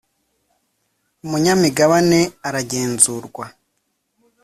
Umunyamigabane 1.23 2.19
aragenzurwa. 2.47 3.45